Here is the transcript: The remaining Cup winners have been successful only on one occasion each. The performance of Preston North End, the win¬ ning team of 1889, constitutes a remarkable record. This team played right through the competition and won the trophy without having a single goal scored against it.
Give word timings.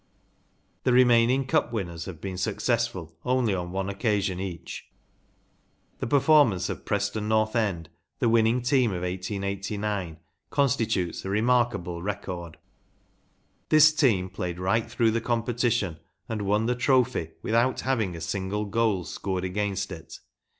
The 0.83 0.93
remaining 0.93 1.45
Cup 1.45 1.71
winners 1.71 2.05
have 2.05 2.19
been 2.19 2.35
successful 2.39 3.15
only 3.23 3.53
on 3.53 3.71
one 3.71 3.87
occasion 3.87 4.39
each. 4.39 4.87
The 5.99 6.07
performance 6.07 6.69
of 6.69 6.85
Preston 6.85 7.27
North 7.27 7.55
End, 7.55 7.87
the 8.17 8.25
win¬ 8.25 8.43
ning 8.45 8.61
team 8.63 8.89
of 8.93 9.03
1889, 9.03 10.17
constitutes 10.49 11.23
a 11.23 11.29
remarkable 11.29 12.01
record. 12.01 12.57
This 13.69 13.93
team 13.93 14.27
played 14.31 14.57
right 14.59 14.89
through 14.89 15.11
the 15.11 15.21
competition 15.21 15.99
and 16.27 16.41
won 16.47 16.65
the 16.65 16.73
trophy 16.73 17.33
without 17.43 17.81
having 17.81 18.15
a 18.15 18.21
single 18.21 18.65
goal 18.65 19.03
scored 19.03 19.43
against 19.43 19.91
it. 19.91 20.15